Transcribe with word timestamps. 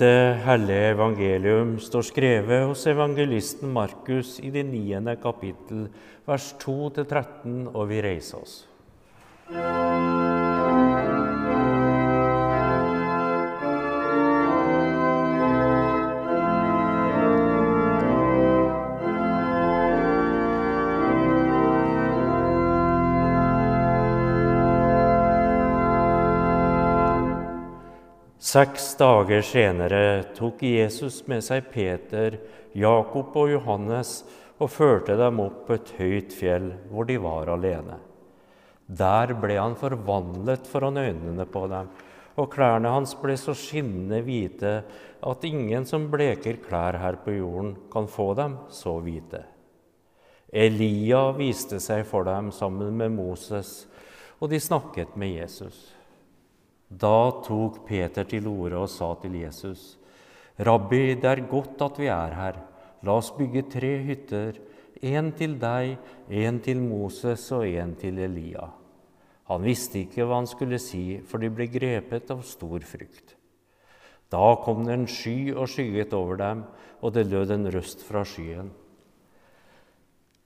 Dette 0.00 0.40
hellige 0.46 0.92
evangelium 0.94 1.74
står 1.76 2.06
skrevet 2.08 2.62
hos 2.64 2.86
evangelisten 2.88 3.68
Markus 3.68 4.38
i 4.40 4.48
det 4.48 4.62
niende 4.64 5.12
kapittel, 5.20 5.90
vers 6.24 6.46
2-13, 6.62 7.66
og 7.68 7.84
vi 7.90 8.00
reiser 8.00 8.40
oss. 8.40 8.54
Seks 28.50 28.96
dager 28.98 29.44
senere 29.46 30.22
tok 30.34 30.62
Jesus 30.64 31.20
med 31.30 31.44
seg 31.44 31.68
Peter, 31.70 32.34
Jakob 32.74 33.36
og 33.38 33.50
Johannes 33.52 34.24
og 34.56 34.72
førte 34.74 35.14
dem 35.20 35.38
opp 35.44 35.60
på 35.68 35.76
et 35.76 35.92
høyt 36.00 36.34
fjell 36.34 36.66
hvor 36.90 37.06
de 37.06 37.18
var 37.22 37.52
alene. 37.52 37.98
Der 38.88 39.34
ble 39.38 39.58
han 39.60 39.76
forvandlet 39.78 40.66
foran 40.66 40.98
øynene 40.98 41.46
på 41.46 41.62
dem, 41.70 41.92
og 42.40 42.50
klærne 42.56 42.90
hans 42.96 43.12
ble 43.20 43.36
så 43.38 43.54
skinnende 43.54 44.18
hvite 44.26 44.74
at 45.30 45.46
ingen 45.46 45.86
som 45.86 46.08
bleker 46.10 46.58
klær 46.64 46.98
her 47.04 47.20
på 47.22 47.36
jorden, 47.36 47.76
kan 47.92 48.10
få 48.10 48.32
dem 48.40 48.58
så 48.72 48.96
hvite. 49.04 49.44
Elia 50.50 51.28
viste 51.38 51.78
seg 51.78 52.02
for 52.08 52.26
dem 52.26 52.50
sammen 52.56 52.98
med 52.98 53.14
Moses, 53.14 53.84
og 54.40 54.50
de 54.50 54.58
snakket 54.58 55.14
med 55.14 55.36
Jesus. 55.36 55.99
Da 56.90 57.30
tok 57.46 57.84
Peter 57.86 58.26
til 58.26 58.48
orde 58.50 58.82
og 58.82 58.90
sa 58.90 59.12
til 59.22 59.38
Jesus.: 59.38 59.96
Rabbi, 60.58 61.14
det 61.14 61.30
er 61.30 61.46
godt 61.48 61.80
at 61.86 61.98
vi 62.02 62.10
er 62.10 62.34
her. 62.34 62.58
La 63.06 63.14
oss 63.16 63.30
bygge 63.32 63.62
tre 63.70 63.92
hytter, 64.04 64.58
en 65.00 65.30
til 65.32 65.54
deg, 65.60 65.96
en 66.28 66.58
til 66.60 66.82
Moses 66.82 67.46
og 67.56 67.64
en 67.64 67.94
til 67.96 68.18
Elia. 68.18 68.66
Han 69.48 69.62
visste 69.64 70.02
ikke 70.02 70.26
hva 70.26 70.42
han 70.42 70.50
skulle 70.50 70.78
si, 70.82 71.20
for 71.26 71.40
de 71.40 71.48
ble 71.50 71.66
grepet 71.70 72.30
av 72.30 72.42
stor 72.46 72.84
frykt. 72.84 73.36
Da 74.30 74.54
kom 74.62 74.84
det 74.86 74.94
en 74.94 75.08
sky 75.10 75.50
og 75.56 75.70
skygget 75.70 76.12
over 76.14 76.38
dem, 76.38 76.62
og 77.00 77.14
det 77.16 77.26
lød 77.30 77.54
en 77.56 77.70
røst 77.72 78.04
fra 78.06 78.22
skyen. 78.22 78.68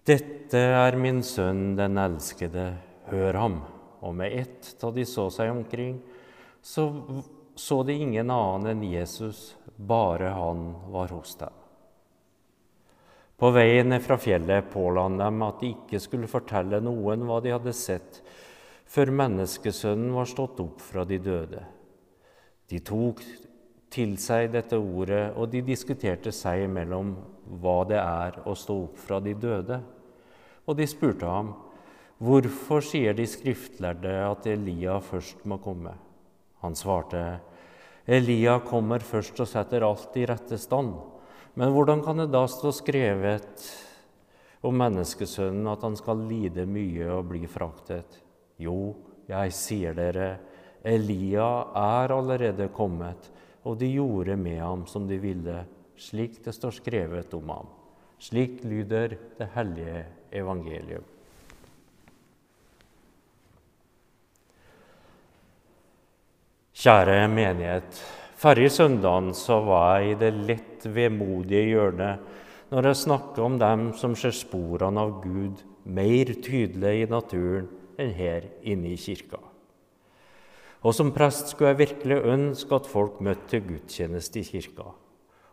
Dette 0.05 0.61
er 0.61 0.97
min 1.01 1.23
sønn, 1.25 1.75
den 1.77 2.01
elskede, 2.01 2.75
hør 3.11 3.41
ham. 3.41 3.59
Og 4.05 4.15
med 4.17 4.33
ett, 4.37 4.75
da 4.81 4.93
de 4.93 5.05
så 5.09 5.27
seg 5.33 5.53
omkring, 5.53 5.99
så 6.65 6.89
så 7.55 7.83
de 7.83 7.93
ingen 7.93 8.31
annen 8.31 8.67
enn 8.71 8.83
Jesus, 8.83 9.57
bare 9.77 10.33
han 10.35 10.75
var 10.91 11.13
hos 11.15 11.37
dem. 11.39 11.53
På 13.37 13.51
veien 13.55 13.91
ned 13.91 14.03
fra 14.03 14.17
fjellet 14.19 14.71
påla 14.73 15.07
han 15.07 15.19
dem 15.19 15.43
at 15.47 15.63
de 15.63 15.73
ikke 15.75 16.01
skulle 16.03 16.31
fortelle 16.31 16.81
noen 16.83 17.25
hva 17.27 17.41
de 17.43 17.53
hadde 17.55 17.75
sett, 17.77 18.21
før 18.87 19.11
menneskesønnen 19.15 20.13
var 20.15 20.29
stått 20.31 20.61
opp 20.63 20.83
fra 20.83 21.05
de 21.09 21.19
døde. 21.23 21.63
De 22.71 22.81
tok 22.81 23.23
til 23.95 24.17
seg 24.19 24.51
dette 24.55 24.79
ordet, 24.79 25.35
og 25.39 25.51
de 25.53 25.63
diskuterte 25.67 26.33
seg 26.35 26.65
imellom 26.67 27.15
hva 27.63 27.77
det 27.91 28.01
er 28.01 28.41
å 28.49 28.55
stå 28.59 28.79
opp 28.87 28.99
fra 28.99 29.21
de 29.23 29.35
døde. 29.39 29.79
Og 30.67 30.79
de 30.79 30.87
spurte 30.91 31.29
ham, 31.29 31.53
hvorfor 32.19 32.83
sier 32.83 33.15
de 33.15 33.27
skriftlærde 33.29 34.15
at 34.25 34.49
Elia 34.51 34.99
først 35.03 35.45
må 35.47 35.61
komme? 35.63 35.95
Han 36.65 36.77
svarte, 36.79 37.21
Elia 38.09 38.59
kommer 38.65 39.05
først 39.05 39.39
og 39.45 39.49
setter 39.49 39.85
alt 39.85 40.17
i 40.17 40.25
rette 40.29 40.57
stand. 40.61 40.95
Men 41.55 41.75
hvordan 41.75 42.01
kan 42.05 42.23
det 42.23 42.31
da 42.33 42.47
stå 42.51 42.73
skrevet 42.75 43.67
om 44.65 44.77
menneskesønnen 44.81 45.69
at 45.71 45.85
han 45.85 45.97
skal 46.01 46.25
lide 46.25 46.65
mye 46.67 47.07
og 47.19 47.29
bli 47.31 47.45
fraktet? 47.51 48.19
Jo, 48.61 48.95
jeg 49.29 49.55
sier 49.57 49.97
dere, 49.97 50.29
Elia 50.85 51.49
er 51.81 52.13
allerede 52.13 52.69
kommet, 52.77 53.31
og 53.65 53.79
de 53.81 53.89
gjorde 53.95 54.37
med 54.37 54.61
ham 54.61 54.85
som 54.89 55.09
de 55.09 55.21
ville, 55.21 55.63
slik 55.97 56.43
det 56.45 56.53
står 56.57 56.81
skrevet 56.81 57.37
om 57.37 57.53
ham. 57.55 57.73
Slik 58.21 58.63
lyder 58.65 59.17
det 59.39 59.49
hellige 59.55 60.05
evangelium. 60.33 61.14
Kjære 66.85 67.31
menighet. 67.33 67.97
Forrige 68.37 68.69
søndag 68.69 69.31
var 69.65 70.01
jeg 70.03 70.11
i 70.11 70.17
det 70.21 70.33
lett 70.49 70.83
vemodige 70.85 71.63
hjørnet 71.71 72.27
når 72.69 72.89
jeg 72.91 72.99
snakka 73.01 73.41
om 73.41 73.55
dem 73.57 73.87
som 73.97 74.13
ser 74.13 74.35
sporene 74.37 75.01
av 75.01 75.15
Gud 75.23 75.63
mer 75.89 76.33
tydelig 76.45 76.93
i 76.99 77.07
naturen 77.09 77.71
enn 77.97 78.13
her 78.19 78.51
inne 78.61 78.91
i 78.93 78.99
kirka. 79.01 79.41
Og 80.85 80.93
som 80.93 81.15
prest 81.17 81.55
skulle 81.55 81.73
jeg 81.73 81.81
virkelig 81.87 82.21
ønske 82.35 82.77
at 82.77 82.93
folk 82.93 83.17
møtte 83.25 83.55
til 83.55 83.65
gudstjeneste 83.71 84.43
i 84.43 84.45
kirka. 84.51 84.91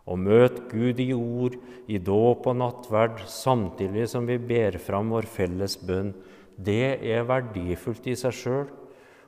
Å 0.04 0.20
møte 0.20 0.68
Gud 0.68 1.00
i 1.00 1.14
ord, 1.16 1.56
i 1.88 1.96
dåp 1.96 2.52
og 2.52 2.60
nattverd, 2.60 3.24
samtidig 3.24 4.10
som 4.12 4.28
vi 4.28 4.36
ber 4.36 4.76
fram 4.84 5.16
vår 5.16 5.32
felles 5.32 5.80
bønn, 5.80 6.12
det 6.60 7.00
er 7.00 7.24
verdifullt 7.24 8.12
i 8.12 8.20
seg 8.20 8.36
sjøl 8.36 8.70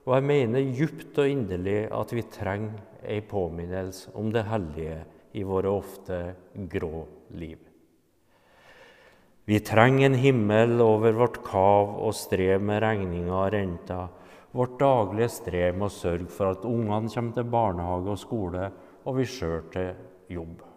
og 0.03 0.15
jeg 0.17 0.27
mener 0.27 0.71
djupt 0.75 1.19
og 1.21 1.29
inderlig 1.31 1.77
at 1.95 2.11
vi 2.11 2.23
trenger 2.31 2.81
ei 3.03 3.21
påminnelse 3.27 4.11
om 4.19 4.31
det 4.35 4.45
hellige 4.50 4.97
i 5.39 5.44
våre 5.47 5.71
ofte 5.71 6.19
grå 6.71 7.05
liv. 7.39 7.59
Vi 9.45 9.59
trenger 9.59 10.05
en 10.05 10.19
himmel 10.19 10.79
over 10.83 11.15
vårt 11.17 11.41
kav 11.44 11.97
og 12.00 12.13
strev 12.15 12.61
med 12.63 12.83
regninger 12.83 13.31
og 13.31 13.50
renter, 13.55 14.11
vårt 14.55 14.77
daglige 14.79 15.31
strev 15.33 15.75
med 15.75 15.89
å 15.89 15.95
sørge 15.95 16.29
for 16.31 16.53
at 16.53 16.67
ungene 16.67 17.11
kommer 17.11 17.35
til 17.35 17.50
barnehage 17.55 18.13
og 18.13 18.21
skole, 18.21 18.69
og 19.03 19.17
vi 19.17 19.27
sjøl 19.27 19.65
til 19.73 19.89
jobb. 20.31 20.73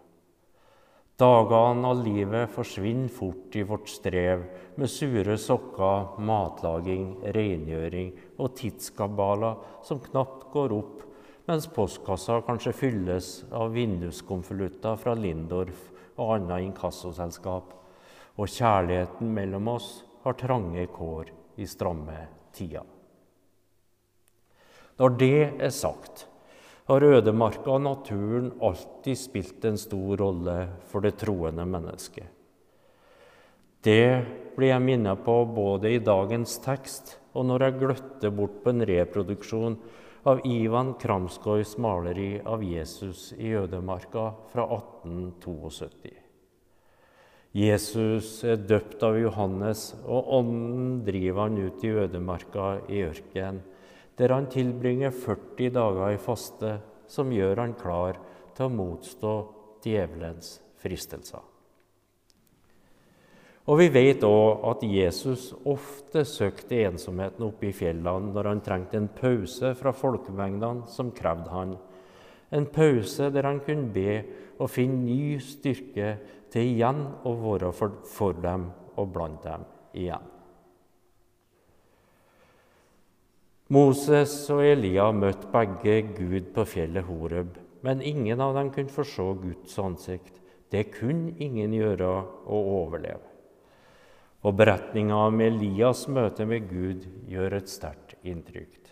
Dagene 1.17 1.87
av 1.89 2.03
livet 2.05 2.51
forsvinner 2.53 3.09
fort 3.09 3.55
i 3.57 3.63
vårt 3.65 3.87
strev 3.89 4.43
med 4.77 4.89
sure 4.93 5.33
sokker, 5.41 6.11
matlaging, 6.21 7.07
rengjøring 7.33 8.11
og 8.37 8.51
tidskabaler 8.59 9.55
som 9.87 9.97
knapt 10.03 10.45
går 10.53 10.75
opp, 10.77 11.01
mens 11.49 11.65
postkassa 11.73 12.37
kanskje 12.45 12.75
fylles 12.83 13.31
av 13.49 13.73
vinduskonvolutter 13.73 15.01
fra 15.01 15.15
Lindorf 15.17 15.87
og 16.19 16.35
andre 16.35 16.61
inkassoselskap, 16.67 17.73
og 18.37 18.53
kjærligheten 18.53 19.33
mellom 19.33 19.73
oss 19.73 19.89
har 20.21 20.37
trange 20.37 20.85
kår 20.93 21.33
i 21.57 21.65
stramme 21.65 22.27
tider. 22.53 22.85
Når 25.01 25.17
det 25.17 25.37
er 25.65 25.73
sagt, 25.73 26.27
har 26.87 27.03
ødemarka 27.03 27.73
og 27.75 27.83
naturen 27.83 28.51
alltid 28.63 29.19
spilt 29.19 29.65
en 29.67 29.79
stor 29.79 30.17
rolle 30.21 30.57
for 30.87 31.03
det 31.03 31.17
troende 31.19 31.65
mennesket. 31.67 32.27
Det 33.83 34.23
blir 34.55 34.71
jeg 34.71 34.83
minnet 34.83 35.23
på 35.23 35.35
både 35.51 35.91
i 35.93 36.03
dagens 36.03 36.57
tekst 36.63 37.17
og 37.37 37.45
når 37.47 37.65
jeg 37.65 37.79
gløtter 37.81 38.33
bort 38.33 38.61
på 38.63 38.73
en 38.73 38.85
reproduksjon 38.87 39.75
av 40.27 40.41
Ivan 40.47 40.95
Kramskois 40.99 41.75
maleri 41.79 42.39
av 42.41 42.63
Jesus 42.65 43.29
i 43.37 43.53
ødemarka 43.55 44.31
fra 44.51 44.65
1872. 44.79 46.15
Jesus 47.57 48.41
er 48.43 48.59
døpt 48.69 49.01
av 49.07 49.15
Johannes, 49.17 49.93
og 50.05 50.27
ånden 50.39 50.99
driver 51.07 51.47
han 51.47 51.57
ut 51.57 51.85
i 51.85 51.93
ødemarka 52.03 52.65
i 52.91 53.05
ørkenen 53.07 53.63
der 54.17 54.33
han 54.33 54.49
tilbringer 54.49 55.13
40 55.13 55.73
dager 55.75 56.15
i 56.15 56.21
faste, 56.21 56.77
som 57.07 57.31
gjør 57.31 57.61
han 57.61 57.75
klar 57.77 58.17
til 58.57 58.67
å 58.67 58.73
motstå 58.73 59.35
djevelens 59.85 60.57
fristelser. 60.81 61.43
Og 63.67 63.81
Vi 63.81 63.89
vet 63.91 64.23
òg 64.23 64.63
at 64.69 64.83
Jesus 64.87 65.49
ofte 65.67 66.23
søkte 66.23 66.79
ensomheten 66.87 67.43
oppe 67.49 67.67
i 67.67 67.75
fjellene 67.75 68.31
når 68.31 68.47
han 68.47 68.61
trengte 68.63 68.95
en 68.95 69.09
pause 69.11 69.73
fra 69.75 69.91
folkemengdene 69.91 70.87
som 70.87 71.11
krevde 71.11 71.51
han. 71.51 71.75
En 72.55 72.69
pause 72.71 73.27
der 73.35 73.43
han 73.43 73.59
kunne 73.65 73.91
be 73.91 74.21
og 74.55 74.71
finne 74.71 75.03
ny 75.03 75.35
styrke 75.43 76.13
til 76.53 76.71
igjen 76.71 77.03
å 77.27 77.35
være 77.43 77.73
for, 77.75 77.99
for 78.07 78.39
dem 78.39 78.69
og 78.95 79.11
blant 79.11 79.43
dem 79.43 79.67
igjen. 79.99 80.36
Moses 83.67 84.31
og 84.53 84.61
Elia 84.63 85.09
møtte 85.11 85.49
begge 85.51 85.97
Gud 86.15 86.53
på 86.55 86.63
fjellet 86.71 87.03
Horeb, 87.03 87.57
men 87.83 87.99
ingen 87.99 88.39
av 88.39 88.53
dem 88.55 88.69
kunne 88.71 88.93
få 88.93 89.33
Guds 89.41 89.75
ansikt. 89.83 90.39
Det 90.71 90.85
kunne 90.95 91.33
ingen 91.39 91.73
gjøre 91.75 92.07
å 92.47 92.61
overleve. 92.79 93.27
Og 94.47 94.55
beretninga 94.55 95.17
om 95.27 95.41
Elias 95.41 96.05
møte 96.07 96.45
med 96.47 96.69
Gud 96.69 97.03
gjør 97.27 97.57
et 97.59 97.67
sterkt 97.67 98.15
inntrykk. 98.23 98.87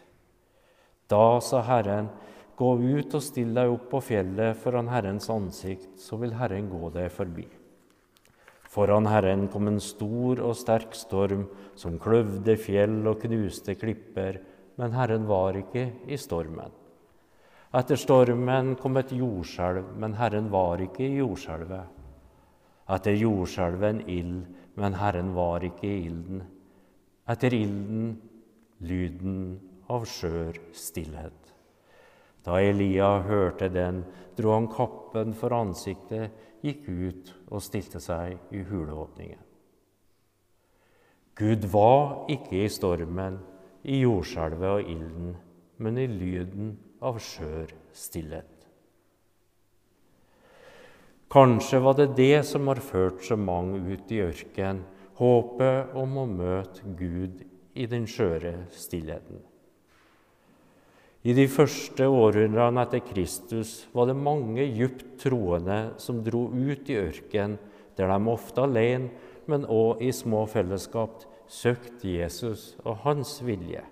Da 1.07 1.39
sa 1.39 1.61
Herren, 1.63 2.09
Gå 2.55 2.69
ut 2.79 3.11
og 3.17 3.23
still 3.23 3.51
deg 3.51 3.67
opp 3.67 3.89
på 3.91 3.99
fjellet 3.99 4.55
foran 4.61 4.87
Herrens 4.87 5.27
ansikt, 5.31 5.97
så 5.99 6.15
vil 6.21 6.37
Herren 6.39 6.69
gå 6.71 6.87
deg 6.93 7.09
forbi. 7.11 7.43
Foran 8.71 9.07
Herren 9.11 9.49
kom 9.51 9.67
en 9.67 9.81
stor 9.83 10.39
og 10.39 10.55
sterk 10.55 10.95
storm 10.95 11.49
som 11.75 11.99
kløvde 11.99 12.55
fjell 12.59 13.01
og 13.11 13.19
knuste 13.25 13.75
klipper, 13.79 14.39
men 14.79 14.95
Herren 14.95 15.27
var 15.27 15.57
ikke 15.59 15.85
i 16.07 16.17
stormen. 16.19 16.73
Etter 17.75 17.99
stormen 17.99 18.75
kom 18.79 18.97
et 18.99 19.11
jordskjelv, 19.11 19.95
men 19.99 20.15
Herren 20.15 20.47
var 20.51 20.83
ikke 20.83 21.03
i 21.03 21.17
jordskjelvet. 21.19 21.91
Etter 22.95 23.17
jordskjelvet 23.17 23.89
en 23.89 24.03
ild, 24.09 24.45
men 24.75 24.95
Herren 24.99 25.33
var 25.35 25.63
ikke 25.65 25.87
i 25.89 26.05
ilden. 26.05 26.43
Etter 27.27 27.55
ilden 27.57 28.13
lyden 28.85 29.39
av 29.91 30.05
skjør 30.09 30.59
stillhet. 30.75 31.51
Da 32.45 32.59
Elia 32.61 33.23
hørte 33.25 33.71
den, 33.73 34.03
dro 34.37 34.53
han 34.53 34.69
kappen 34.69 35.33
for 35.37 35.55
ansiktet, 35.55 36.33
gikk 36.61 36.85
ut 36.89 37.33
og 37.49 37.63
stilte 37.65 38.01
seg 38.01 38.37
i 38.53 38.61
huleåpningen. 38.69 39.41
Gud 41.35 41.65
var 41.73 42.29
ikke 42.31 42.61
i 42.63 42.71
stormen, 42.71 43.41
i 43.85 44.01
jordskjelvet 44.01 44.71
og 44.71 44.91
ilden, 44.91 45.33
men 45.77 45.97
i 46.01 46.07
lyden 46.09 46.75
av 47.05 47.19
skjør 47.21 47.71
stillhet. 47.93 48.51
Kanskje 51.31 51.81
var 51.83 51.97
det 51.97 52.13
det 52.17 52.45
som 52.47 52.67
har 52.71 52.79
ført 52.81 53.23
så 53.25 53.37
mange 53.37 53.81
ut 53.91 54.11
i 54.13 54.21
ørken, 54.23 54.83
håpet 55.19 55.95
om 55.97 56.15
å 56.21 56.29
møte 56.29 56.95
Gud 56.97 57.43
i 57.75 57.87
den 57.91 58.07
skjøre 58.07 58.55
stillheten. 58.73 59.41
I 61.25 61.33
de 61.33 61.47
første 61.49 62.05
århundrene 62.05 62.83
etter 62.85 63.01
Kristus 63.01 63.79
var 63.95 64.05
det 64.07 64.17
mange 64.17 64.61
djupt 64.63 65.15
troende 65.23 65.95
som 65.97 66.21
dro 66.23 66.45
ut 66.53 66.91
i 66.91 66.99
ørken, 67.01 67.57
der 67.97 68.11
de 68.11 68.29
ofte 68.29 68.61
alene, 68.61 69.09
men 69.49 69.65
òg 69.65 70.03
i 70.05 70.11
små 70.13 70.43
fellesskap, 70.49 71.23
søkte 71.47 72.09
Jesus 72.09 72.73
og 72.83 73.03
hans 73.05 73.37
vilje. 73.45 73.83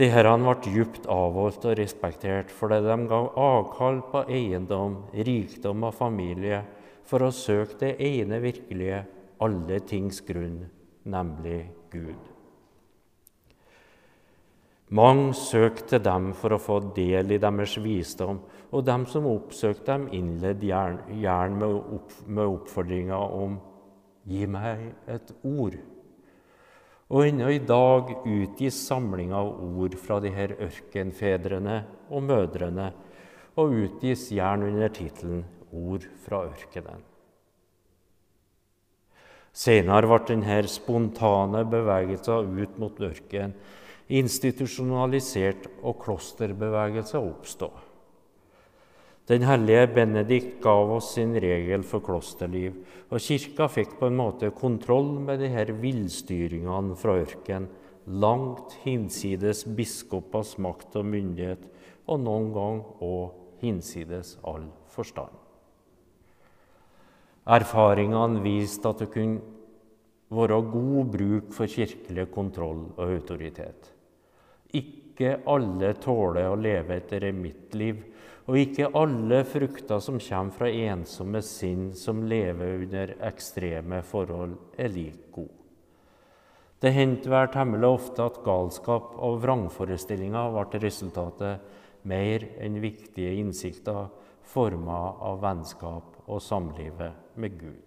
Disse 0.00 0.22
ble 0.24 0.54
djupt 0.64 1.06
avholdt 1.12 1.66
og 1.68 1.76
respektert 1.76 2.52
fordi 2.56 2.78
de 2.86 2.96
ga 3.10 3.20
avkall 3.36 4.00
på 4.12 4.24
eiendom, 4.32 5.02
rikdom 5.12 5.84
og 5.84 5.96
familie 5.98 6.62
for 7.04 7.26
å 7.26 7.34
søke 7.34 7.76
det 7.82 7.94
ene 8.06 8.40
virkelige, 8.40 9.02
alle 9.44 9.80
tings 9.84 10.22
grunn, 10.24 10.62
nemlig 11.04 11.62
Gud. 11.92 12.30
Mange 14.90 15.34
søkte 15.38 16.00
dem 16.02 16.32
for 16.34 16.56
å 16.56 16.62
få 16.62 16.80
del 16.96 17.36
i 17.36 17.38
deres 17.42 17.76
visdom, 17.78 18.40
og 18.72 18.86
dem 18.86 19.04
som 19.06 19.28
oppsøkte 19.30 19.92
dem, 19.92 20.08
innledde 20.16 20.66
gjerne 20.66 21.60
med, 21.60 21.76
opp, 21.98 22.16
med 22.26 22.56
oppfordringa 22.56 23.18
om 23.18 23.60
'Gi 24.30 24.46
meg 24.46 24.92
et 25.10 25.32
ord'. 25.42 25.80
Og 27.10 27.26
ennå 27.26 27.48
i 27.50 27.58
dag 27.58 28.12
utgis 28.22 28.76
samling 28.86 29.32
av 29.34 29.48
ord 29.50 29.96
fra 29.98 30.20
de 30.22 30.30
her 30.30 30.54
ørkenfedrene 30.54 31.80
og 32.08 32.22
-mødrene, 32.22 32.92
og 33.58 33.74
utgis 33.74 34.28
gjerne 34.30 34.70
under 34.70 34.88
tittelen 34.88 35.44
'Ord 35.72 36.06
fra 36.22 36.44
ørkenen'. 36.46 37.02
Senere 39.52 40.06
ble 40.06 40.20
denne 40.28 40.62
spontane 40.68 41.64
bevegelsen 41.66 42.54
ut 42.62 42.78
mot 42.78 43.00
ørkenen 43.00 43.54
institusjonalisert 44.10 45.68
og 45.82 45.98
klosterbevegelsen 46.02 47.22
oppstå. 47.22 47.70
Den 49.30 49.44
hellige 49.46 49.84
Benedikt 49.94 50.56
gav 50.62 50.90
oss 50.90 51.12
sin 51.14 51.36
regel 51.38 51.84
for 51.86 52.02
klosterliv, 52.02 52.80
og 53.14 53.22
kirka 53.22 53.68
fikk 53.70 53.92
på 54.00 54.08
en 54.10 54.16
måte 54.18 54.48
kontroll 54.50 55.12
med 55.22 55.38
de 55.38 55.52
her 55.52 55.70
villstyringene 55.78 56.96
fra 56.98 57.14
ørken, 57.20 57.68
langt 58.10 58.74
hinsides 58.82 59.62
biskopers 59.78 60.56
makt 60.58 60.98
og 60.98 61.06
myndighet, 61.12 61.62
og 62.10 62.24
noen 62.24 62.50
gang 62.56 62.82
òg 63.06 63.62
hinsides 63.62 64.34
all 64.42 64.66
forstand. 64.90 65.30
Erfaringene 67.46 68.42
viste 68.42 68.90
at 68.90 69.04
det 69.04 69.12
kunne 69.14 69.38
være 70.34 70.58
god 70.74 71.14
bruk 71.14 71.54
for 71.54 71.70
kirkelig 71.70 72.26
kontroll 72.34 72.88
og 72.96 73.06
autoritet. 73.06 73.92
Ikke 74.74 75.36
alle 75.46 75.94
tåler 76.02 76.50
å 76.50 76.58
leve 76.58 76.98
et 76.98 77.14
eremittliv, 77.14 78.09
og 78.50 78.56
ikke 78.58 78.88
alle 78.98 79.44
frukter 79.46 80.00
som 80.02 80.16
kommer 80.18 80.54
fra 80.56 80.68
ensomme 80.90 81.38
sinn 81.46 81.92
som 81.94 82.24
lever 82.26 82.80
under 82.80 83.12
ekstreme 83.28 84.00
forhold, 84.02 84.56
er 84.74 84.90
like 84.90 85.30
gode. 85.30 85.54
Det 86.82 86.90
hendte 86.96 87.30
vel 87.30 87.46
temmelig 87.52 87.86
ofte 87.86 88.24
at 88.24 88.40
galskap 88.42 89.12
og 89.22 89.36
vrangforestillinger 89.44 90.50
ble 90.56 90.80
resultatet 90.82 91.76
mer 92.10 92.46
enn 92.58 92.80
viktige 92.82 93.36
innsikter 93.38 94.08
forma 94.50 94.98
av 95.30 95.38
vennskap 95.44 96.18
og 96.26 96.42
samlivet 96.42 97.38
med 97.38 97.54
Gud. 97.60 97.86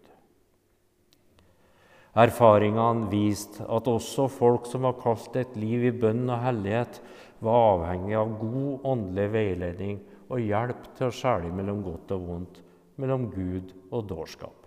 Erfaringene 2.23 3.09
viste 3.11 3.65
at 3.67 3.89
også 3.89 4.29
folk 4.31 4.69
som 4.69 4.85
var 4.87 4.95
kalt 5.01 5.35
et 5.41 5.57
liv 5.59 5.89
i 5.89 5.91
bønn 5.91 6.23
og 6.29 6.39
hellighet, 6.45 7.01
var 7.43 7.71
avhengig 7.73 8.15
av 8.15 8.35
god 8.39 8.91
åndelig 8.93 9.31
veiledning 9.33 9.97
og 10.33 10.41
hjelp 10.41 10.89
til 10.97 11.07
å 11.09 11.13
skjelne 11.13 11.53
mellom 11.53 11.83
godt 11.85 12.13
og 12.15 12.27
vondt, 12.27 12.59
mellom 12.97 13.29
Gud 13.33 13.73
og 13.93 14.07
dårskap. 14.09 14.57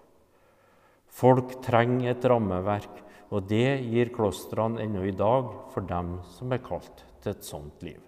Folk 1.17 1.59
trenger 1.65 2.13
et 2.13 2.27
rammeverk, 2.29 3.03
og 3.35 3.49
det 3.51 3.81
gir 3.83 4.13
klostrene 4.15 4.85
ennå 4.85 5.03
i 5.09 5.15
dag 5.17 5.49
for 5.73 5.87
dem 5.87 6.21
som 6.37 6.53
er 6.55 6.63
kalt 6.63 7.03
til 7.23 7.33
et 7.33 7.47
sånt 7.47 7.83
liv. 7.83 7.99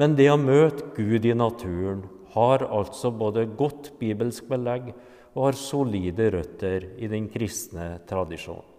Men 0.00 0.16
det 0.18 0.30
å 0.32 0.40
møte 0.40 0.88
Gud 0.96 1.26
i 1.28 1.34
naturen 1.36 2.06
har 2.34 2.64
altså 2.66 3.12
både 3.14 3.44
godt 3.58 3.92
bibelsk 4.00 4.48
belegg 4.50 4.90
og 5.34 5.42
har 5.48 5.58
solide 5.58 6.30
røtter 6.34 6.88
i 6.98 7.10
den 7.10 7.28
kristne 7.30 7.98
tradisjonen. 8.08 8.73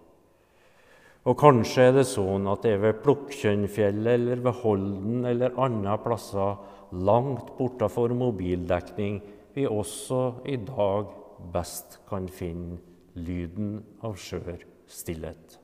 Og 1.26 1.34
kanskje 1.40 1.88
er 1.88 1.96
det 1.96 2.06
sånn 2.06 2.46
at 2.46 2.62
det 2.62 2.76
er 2.76 2.82
ved 2.84 3.00
Plukkjønnfjellet 3.02 4.12
eller 4.12 4.42
ved 4.44 4.60
Holden 4.62 5.24
eller 5.26 5.56
andre 5.58 5.96
plasser 6.04 6.60
langt 6.94 7.50
bortafor 7.58 8.14
mobildekning 8.14 9.18
vi 9.56 9.64
også 9.66 10.20
i 10.46 10.58
dag 10.62 11.10
best 11.52 11.98
kan 12.06 12.28
finne 12.30 12.78
lyden 13.18 13.80
av 14.06 14.14
skjør 14.20 14.62
stillhet. 14.86 15.58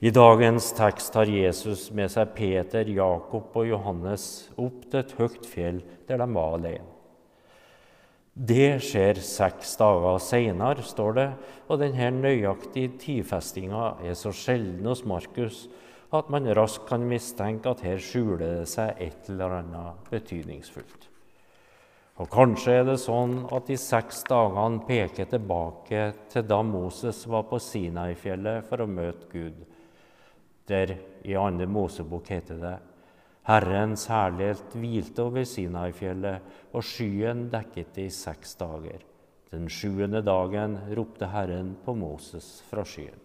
I 0.00 0.14
dagens 0.14 0.70
tekst 0.78 1.10
tar 1.12 1.28
Jesus 1.28 1.88
med 1.92 2.12
seg 2.12 2.30
Peter, 2.36 2.86
Jakob 2.88 3.56
og 3.58 3.66
Johannes 3.68 4.24
opp 4.54 4.86
til 4.86 5.02
et 5.02 5.18
høyt 5.18 5.50
fjell 5.50 5.82
der 6.08 6.22
de 6.22 6.30
var 6.36 6.56
alene. 6.60 6.99
Det 8.40 8.78
skjer 8.80 9.18
seks 9.20 9.74
dager 9.76 10.16
seinere, 10.24 10.80
står 10.80 11.16
det, 11.18 11.26
og 11.68 11.82
denne 11.82 12.06
nøyaktige 12.22 12.94
tidfestinga 13.02 13.98
er 14.00 14.16
så 14.16 14.32
sjelden 14.32 14.86
hos 14.88 15.02
Markus 15.04 15.66
at 16.16 16.30
man 16.32 16.48
raskt 16.56 16.86
kan 16.88 17.04
mistenke 17.04 17.68
at 17.68 17.84
her 17.84 18.00
skjuler 18.00 18.40
det 18.62 18.70
seg 18.72 18.96
et 18.96 19.28
eller 19.28 19.58
annet 19.58 20.08
betydningsfullt. 20.08 21.04
Og 22.20 22.32
Kanskje 22.32 22.78
er 22.80 22.88
det 22.88 22.96
sånn 23.00 23.42
at 23.52 23.68
de 23.68 23.76
seks 23.80 24.24
dagene 24.28 24.86
peker 24.88 25.28
tilbake 25.28 26.06
til 26.32 26.48
da 26.48 26.62
Moses 26.64 27.20
var 27.28 27.44
på 27.48 27.60
Sinai-fjellet 27.60 28.64
for 28.68 28.80
å 28.80 28.88
møte 28.88 29.28
Gud. 29.32 29.60
Der 30.68 30.96
i 31.28 31.36
andre 31.36 31.68
Mosebok 31.68 32.32
heter 32.32 32.56
det 32.60 32.76
Herrens 33.48 34.04
herlighet 34.10 34.74
hvilte 34.76 35.24
over 35.24 35.46
Sinai-fjellet, 35.48 36.44
og 36.76 36.84
skyen 36.84 37.46
dekket 37.52 37.94
det 37.96 38.10
i 38.10 38.12
seks 38.14 38.54
dager. 38.60 39.00
Den 39.50 39.66
sjuende 39.72 40.20
dagen 40.22 40.76
ropte 40.94 41.30
Herren 41.32 41.72
på 41.84 41.96
Moses 41.98 42.60
fra 42.68 42.84
skyen. 42.86 43.18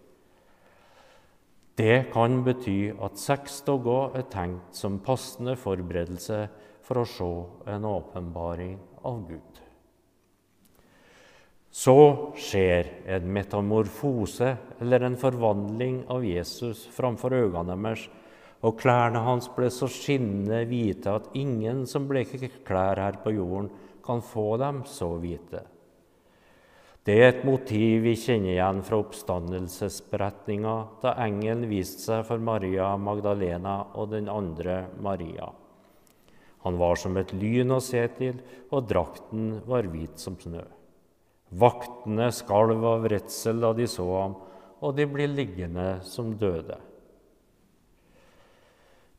Det 1.76 2.08
kan 2.12 2.40
bety 2.40 2.94
at 3.04 3.20
seks 3.20 3.60
dager 3.66 4.16
er 4.16 4.24
tenkt 4.32 4.78
som 4.78 4.96
passende 5.04 5.58
forberedelse 5.60 6.46
for 6.86 7.02
å 7.02 7.08
se 7.10 7.30
en 7.68 7.84
åpenbaring 7.84 8.78
av 9.04 9.20
Gud. 9.28 9.60
Så 11.76 11.96
skjer 12.40 12.88
en 13.12 13.26
metamorfose, 13.28 14.54
eller 14.80 15.04
en 15.04 15.18
forvandling 15.20 16.06
av 16.08 16.24
Jesus 16.24 16.86
framfor 16.96 17.36
øynene 17.36 17.76
deres, 17.76 18.06
og 18.66 18.80
klærne 18.80 19.22
hans 19.22 19.46
ble 19.54 19.68
så 19.70 19.86
skinnende 19.90 20.64
hvite 20.66 21.12
at 21.20 21.30
ingen 21.38 21.84
som 21.86 22.08
bleker 22.10 22.48
klær 22.66 22.98
her 22.98 23.20
på 23.22 23.36
jorden, 23.36 23.70
kan 24.06 24.22
få 24.22 24.54
dem 24.62 24.84
så 24.86 25.08
hvite. 25.22 25.62
Det 27.06 27.14
er 27.22 27.28
et 27.28 27.44
motiv 27.46 28.02
vi 28.02 28.16
kjenner 28.18 28.56
igjen 28.56 28.80
fra 28.86 28.98
oppstandelsesberetninga, 28.98 30.74
da 31.02 31.12
engelen 31.22 31.68
viste 31.70 32.02
seg 32.08 32.24
for 32.26 32.42
Maria 32.42 32.88
Magdalena 32.98 33.76
og 33.94 34.10
den 34.14 34.30
andre 34.30 34.88
Maria. 35.02 35.52
Han 36.66 36.80
var 36.80 36.98
som 36.98 37.14
et 37.20 37.30
lyn 37.30 37.70
å 37.70 37.78
se 37.78 38.02
til, 38.18 38.40
og 38.74 38.88
drakten 38.90 39.60
var 39.70 39.86
hvit 39.92 40.18
som 40.18 40.34
snø. 40.42 40.64
Vaktene 41.54 42.32
skalv 42.34 42.82
av 42.90 43.06
redsel 43.12 43.62
da 43.62 43.70
de 43.78 43.86
så 43.86 44.06
ham, 44.10 44.34
og 44.82 44.98
de 44.98 45.06
ble 45.06 45.30
liggende 45.30 46.00
som 46.02 46.34
døde. 46.34 46.80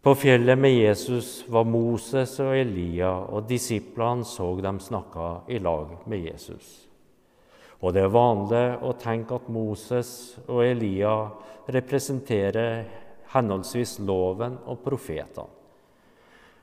På 0.01 0.15
fjellet 0.15 0.59
med 0.59 0.73
Jesus 0.73 1.45
var 1.49 1.63
Moses 1.63 2.37
og 2.39 2.53
Elia, 2.55 3.09
og 3.33 3.47
disiplene 3.49 4.25
så 4.25 4.51
dem 4.61 4.79
snakke 4.79 5.29
i 5.49 5.57
lag 5.59 5.95
med 6.05 6.21
Jesus. 6.29 6.87
Og 7.81 7.93
det 7.93 8.03
er 8.05 8.13
vanlig 8.13 8.63
å 8.85 8.93
tenke 8.97 9.37
at 9.37 9.49
Moses 9.53 10.09
og 10.47 10.63
Elia 10.65 11.13
representerer 11.73 12.85
henholdsvis 13.33 13.97
loven 14.05 14.57
og 14.65 14.81
profetene. 14.85 15.53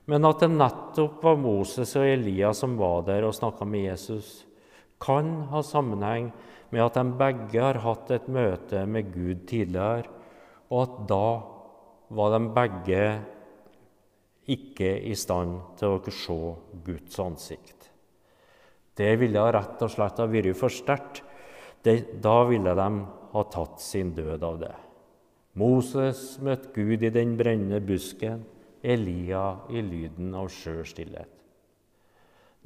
Men 0.05 0.27
at 0.29 0.43
det 0.43 0.51
nettopp 0.53 1.23
var 1.25 1.39
Moses 1.41 1.95
og 1.97 2.05
Elia 2.05 2.51
som 2.57 2.75
var 2.77 3.07
der 3.07 3.25
og 3.25 3.33
snakka 3.37 3.65
med 3.65 3.87
Jesus, 3.87 4.45
kan 5.01 5.47
ha 5.51 5.63
sammenheng 5.65 6.29
med 6.71 6.83
at 6.85 6.99
de 6.99 7.17
begge 7.19 7.63
har 7.63 7.81
hatt 7.85 8.13
et 8.13 8.27
møte 8.29 8.85
med 8.87 9.13
Gud 9.15 9.47
tidligere, 9.49 10.11
og 10.69 10.83
at 10.83 11.01
da 11.09 11.27
var 12.15 12.35
de 12.35 12.41
begge 12.55 13.05
ikke 14.51 14.91
i 15.09 15.15
stand 15.17 15.61
til 15.81 15.97
å 15.97 16.13
se 16.13 16.39
Guds 16.87 17.21
ansikt. 17.23 17.91
Det 18.95 19.11
ville 19.19 19.43
rett 19.53 19.83
og 19.83 19.91
slett 19.91 20.21
ha 20.23 20.27
vært 20.31 20.55
for 20.59 20.73
sterkt. 20.73 21.23
Da 21.85 22.37
ville 22.49 22.75
de 22.79 22.89
ha 23.35 23.45
tatt 23.53 23.81
sin 23.83 24.15
død 24.15 24.45
av 24.47 24.59
det. 24.63 24.75
Moses 25.59 26.39
møtte 26.43 26.73
Gud 26.75 27.03
i 27.03 27.13
den 27.15 27.37
brennende 27.39 27.81
busken. 27.85 28.45
Elia 28.85 29.65
i 29.73 29.81
lyden 29.83 30.35
av 30.37 30.51
skjør. 30.53 30.85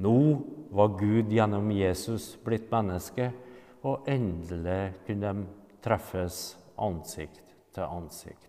Nå 0.02 0.16
var 0.74 0.96
Gud 0.98 1.32
gjennom 1.34 1.70
Jesus 1.74 2.32
blitt 2.44 2.70
menneske, 2.70 3.30
og 3.86 4.08
endelig 4.10 4.94
kunne 5.06 5.32
de 5.32 5.46
treffes 5.82 6.56
ansikt 6.78 7.54
til 7.74 7.86
ansikt. 7.86 8.47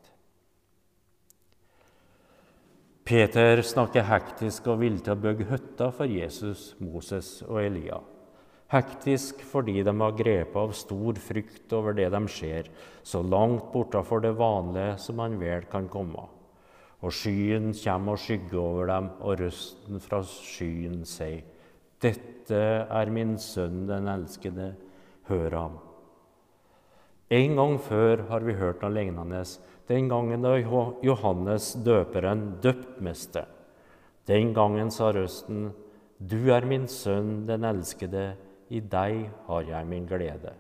Peter 3.10 3.58
snakker 3.66 4.04
hektisk 4.06 4.68
og 4.70 4.84
vil 4.84 5.00
til 5.02 5.16
å 5.16 5.18
bygge 5.18 5.48
hytter 5.50 5.90
for 5.98 6.06
Jesus, 6.06 6.76
Moses 6.78 7.40
og 7.48 7.58
Elia. 7.64 7.98
Hektisk 8.70 9.40
fordi 9.50 9.82
de 9.82 9.94
har 9.98 10.14
grepet 10.14 10.60
av 10.62 10.76
stor 10.78 11.18
frykt 11.18 11.74
over 11.74 11.98
det 11.98 12.06
de 12.14 12.20
ser, 12.30 12.70
så 13.02 13.24
langt 13.26 13.72
bortafor 13.74 14.22
det 14.22 14.36
vanlige 14.38 15.00
som 15.02 15.18
man 15.18 15.40
vel 15.42 15.66
kan 15.72 15.88
komme. 15.90 16.28
Og 17.02 17.16
skyen 17.18 17.72
kommer 17.80 18.14
og 18.14 18.22
skygger 18.22 18.62
over 18.62 18.92
dem, 18.94 19.10
og 19.26 19.42
røsten 19.42 20.06
fra 20.06 20.22
skyen 20.30 21.02
sier:" 21.02 21.42
Dette 21.98 22.62
er 22.86 23.10
min 23.10 23.40
sønn, 23.42 23.88
den 23.90 24.06
elskede, 24.06 24.76
hør 25.26 25.58
ham. 25.58 25.80
En 27.30 27.56
gang 27.56 27.76
før 27.82 28.28
har 28.30 28.46
vi 28.46 28.54
hørt 28.54 28.86
noe 28.86 28.94
lignende, 28.94 29.42
den 29.90 30.10
gangen 30.10 30.46
da 30.46 30.54
Johannes 31.02 31.74
døperen 31.82 32.60
døpmeste. 32.62 33.46
Den 34.30 34.54
gangen 34.54 34.92
sa 34.94 35.12
røsten, 35.14 35.72
Du 36.20 36.52
er 36.52 36.66
min 36.68 36.86
sønn, 36.88 37.46
den 37.48 37.64
elskede, 37.64 38.34
i 38.70 38.82
deg 38.84 39.30
har 39.48 39.64
jeg 39.64 39.88
min 39.88 40.06
glede. 40.06 40.52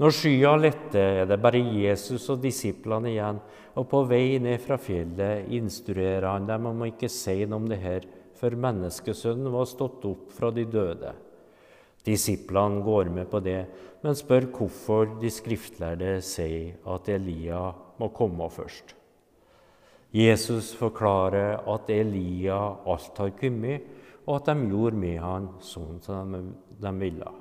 Når 0.00 0.14
skya 0.16 0.54
letter, 0.58 1.20
er 1.20 1.28
det 1.30 1.38
bare 1.38 1.60
Jesus 1.60 2.24
og 2.32 2.40
disiplene 2.42 3.12
igjen, 3.12 3.38
og 3.78 3.86
på 3.90 4.00
vei 4.10 4.40
ned 4.42 4.58
fra 4.64 4.78
fjellet 4.80 5.52
instruerer 5.54 6.26
han 6.32 6.48
dem 6.48 6.66
om 6.72 6.82
å 6.82 6.88
ikke 6.90 7.10
si 7.12 7.44
noe 7.44 7.60
om 7.60 7.68
det 7.70 7.78
her 7.84 8.08
før 8.34 8.56
menneskesønnen 8.64 9.52
var 9.54 9.70
stått 9.70 10.02
opp 10.08 10.32
fra 10.34 10.50
de 10.50 10.64
døde. 10.66 11.14
Disiplene 12.04 12.82
går 12.84 13.08
med 13.12 13.30
på 13.30 13.40
det, 13.40 13.62
men 14.04 14.16
spør 14.16 14.50
hvorfor 14.52 15.14
de 15.20 15.30
skriftlærde 15.32 16.18
sier 16.24 16.76
at 16.92 17.08
Elia 17.08 17.70
må 18.00 18.10
komme 18.12 18.50
først. 18.52 18.92
Jesus 20.14 20.74
forklarer 20.78 21.64
at 21.72 21.88
Elia 21.90 22.58
alt 22.86 23.18
har 23.18 23.32
kommet, 23.40 23.88
og 24.26 24.36
at 24.36 24.52
de 24.52 24.68
gjorde 24.70 25.00
med 25.00 25.18
han 25.20 25.48
sånn 25.64 25.98
som 26.04 26.36
de 26.80 26.92
ville. 27.00 27.32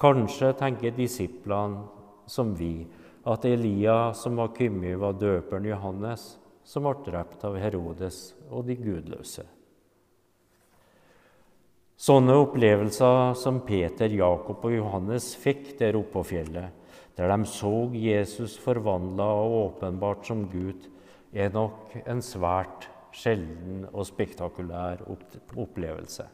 Kanskje 0.00 0.52
tenker 0.58 0.94
disiplene 0.94 1.82
som 2.30 2.52
vi, 2.56 2.86
at 3.24 3.44
Elia 3.48 4.12
som 4.16 4.36
var 4.36 4.52
kommet, 4.56 4.98
var 5.00 5.16
døperen 5.16 5.68
Johannes, 5.72 6.34
som 6.64 6.84
ble 6.84 6.96
drept 7.08 7.44
av 7.44 7.56
Herodes 7.60 8.34
og 8.50 8.68
de 8.68 8.76
gudløse. 8.80 9.44
Sånne 11.94 12.34
opplevelser 12.42 13.36
som 13.38 13.60
Peter, 13.66 14.10
Jakob 14.10 14.64
og 14.66 14.72
Johannes 14.74 15.28
fikk 15.38 15.76
der 15.78 15.94
oppe 15.94 16.18
på 16.18 16.24
fjellet, 16.32 16.72
der 17.14 17.30
de 17.30 17.46
så 17.46 17.86
Jesus 17.94 18.56
forvandla 18.58 19.28
og 19.44 19.54
åpenbart 19.60 20.26
som 20.26 20.48
Gud, 20.50 20.88
er 21.30 21.54
nok 21.54 21.94
en 22.02 22.22
svært 22.22 22.88
sjelden 23.14 23.84
og 23.92 24.06
spektakulær 24.08 25.04
opplevelse. 25.06 26.26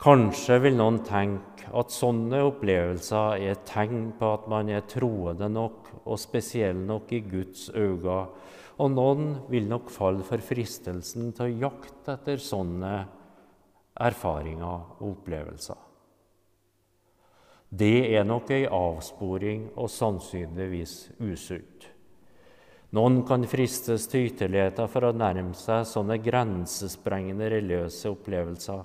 Kanskje 0.00 0.58
vil 0.60 0.76
noen 0.76 0.98
tenke 1.04 1.70
at 1.76 1.92
sånne 1.92 2.42
opplevelser 2.48 3.40
er 3.40 3.54
et 3.54 3.64
tegn 3.68 4.10
på 4.18 4.28
at 4.38 4.48
man 4.52 4.68
er 4.72 4.84
troende 4.88 5.48
nok 5.52 5.88
og 6.04 6.20
spesiell 6.20 6.80
nok 6.84 7.12
i 7.16 7.22
Guds 7.24 7.70
øyne, 7.72 8.18
og 8.76 8.92
noen 8.92 9.28
vil 9.50 9.68
nok 9.70 9.90
falle 9.92 10.24
for 10.26 10.42
fristelsen 10.44 11.32
til 11.36 11.46
å 11.46 11.66
jakte 11.66 12.16
etter 12.16 12.42
sånne 12.42 12.94
erfaringer 14.06 14.96
og 14.98 15.04
opplevelser. 15.10 15.82
Det 17.76 18.14
er 18.14 18.26
nok 18.28 18.52
ei 18.54 18.64
avsporing 18.70 19.70
og 19.74 19.88
sannsynligvis 19.90 20.96
usunt. 21.18 21.88
Noen 22.96 23.22
kan 23.26 23.42
fristes 23.50 24.06
til 24.08 24.28
ytterligheter 24.28 24.86
for 24.88 25.08
å 25.08 25.16
nærme 25.16 25.56
seg 25.58 25.88
sånne 25.88 26.20
grensesprengende 26.22 27.48
religiøse 27.56 28.12
opplevelser 28.12 28.84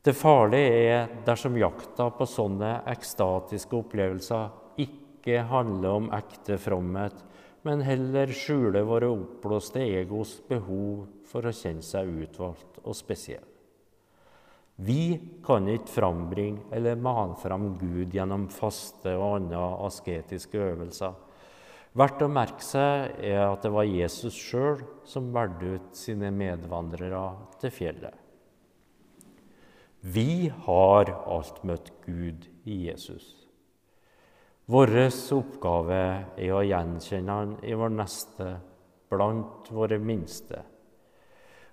det 0.00 0.14
farlige 0.16 0.76
er 0.88 1.10
dersom 1.26 1.58
jakta 1.60 2.06
på 2.16 2.24
sånne 2.24 2.70
ekstatiske 2.88 3.76
opplevelser 3.76 4.80
ikke 4.80 5.42
handler 5.50 5.98
om 5.98 6.06
ekte 6.16 6.56
fromhet, 6.56 7.18
men 7.66 7.84
heller 7.84 8.32
skjule 8.32 8.82
våre 8.88 9.10
oppblåste 9.12 9.82
egos 9.84 10.38
behov 10.48 11.06
for 11.28 11.46
å 11.46 11.54
kjenne 11.54 11.84
seg 11.84 12.08
utvalgt 12.24 12.80
og 12.82 12.96
spesiell. 12.96 13.44
Vi 14.80 15.20
kan 15.44 15.66
ikke 15.68 15.92
frambringe 15.92 16.62
eller 16.72 16.96
mane 16.96 17.36
fram 17.36 17.74
Gud 17.76 18.14
gjennom 18.16 18.46
faste 18.48 19.12
og 19.18 19.42
andre 19.42 19.60
asketiske 19.84 20.56
øvelser. 20.70 21.12
Verdt 22.00 22.22
å 22.22 22.30
merke 22.30 22.64
seg 22.64 23.18
er 23.18 23.42
at 23.44 23.66
det 23.66 23.72
var 23.74 23.88
Jesus 23.88 24.36
sjøl 24.38 24.80
som 25.04 25.32
valgte 25.34 25.74
ut 25.74 25.98
sine 25.98 26.30
medvandrere 26.32 27.24
til 27.60 27.74
fjellet. 27.74 28.14
Vi 30.00 30.48
har 30.64 31.12
alt 31.28 31.60
møtt 31.66 31.92
Gud 32.06 32.46
i 32.64 32.86
Jesus. 32.86 33.39
Vår 34.70 34.92
oppgave 35.34 36.02
er 36.38 36.52
å 36.54 36.60
gjenkjenne 36.62 37.36
Han 37.40 37.54
i 37.66 37.74
vår 37.74 37.90
neste, 37.90 38.52
blant 39.10 39.66
våre 39.74 39.98
minste. 39.98 40.60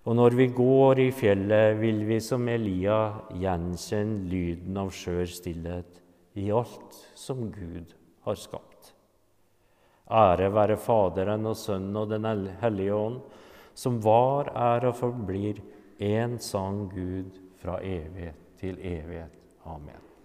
Og 0.08 0.16
når 0.18 0.38
vi 0.40 0.48
går 0.56 1.04
i 1.04 1.12
fjellet, 1.14 1.76
vil 1.78 2.00
vi 2.08 2.18
som 2.24 2.48
Elia 2.50 2.98
gjenkjenne 3.38 4.26
lyden 4.32 4.82
av 4.82 4.90
skjør 4.96 5.30
stillhet 5.30 6.02
i 6.42 6.48
alt 6.50 6.98
som 7.14 7.52
Gud 7.54 7.94
har 8.26 8.42
skapt. 8.42 8.94
Ære 10.10 10.50
være 10.56 10.82
Faderen 10.82 11.46
og 11.52 11.58
Sønnen 11.60 12.02
og 12.02 12.10
Den 12.10 12.26
hellige 12.64 12.98
ånd, 12.98 13.22
som 13.78 14.02
var, 14.02 14.50
er 14.58 14.90
og 14.90 14.98
forblir 14.98 15.62
én 16.02 16.40
sann 16.42 16.88
Gud 16.90 17.38
fra 17.62 17.78
evighet 17.84 18.56
til 18.58 18.80
evighet. 18.82 19.38
Amen. 19.68 20.17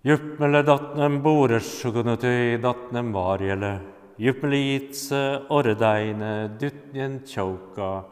Juppmele 0.00 0.62
datnem 0.64 1.18
boresjugunutui 1.20 2.56
datnem 2.62 3.12
varjele, 3.12 3.72
juppeliitse 4.16 5.18
orredeine 5.52 6.56
dutnjen 6.56 7.18
tjauka, 7.20 8.06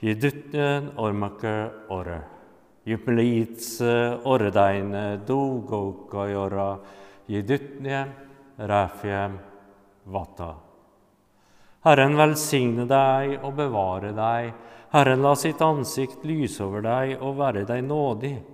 i 0.00 0.14
ormakke 0.14 0.96
ormake 0.96 1.70
orre. 1.90 2.20
Juppeliitse 2.86 4.20
orredeine 4.24 5.20
dogouka 5.26 6.24
jora, 6.32 6.78
i 7.28 7.42
dytnjen 7.42 8.08
ræfjem 8.58 9.38
vata. 10.06 10.54
Herren 11.84 12.16
velsigne 12.16 12.88
deg 12.88 13.44
og 13.44 13.52
bevare 13.60 14.16
deg. 14.16 14.52
Herren 14.96 15.20
la 15.20 15.34
sitt 15.36 15.60
ansikt 15.60 16.24
lyse 16.24 16.64
over 16.64 16.80
deg 16.80 17.18
og 17.20 17.36
være 17.36 17.66
deg 17.68 17.84
nådig. 17.84 18.53